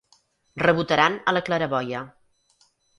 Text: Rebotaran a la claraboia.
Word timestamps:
Rebotaran 0.63 1.19
a 1.33 1.37
la 1.39 1.45
claraboia. 1.51 2.05